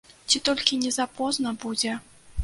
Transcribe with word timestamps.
Ці 0.29 0.39
толькі 0.47 0.79
не 0.85 0.93
запозна 0.95 1.51
будзе. 1.65 1.93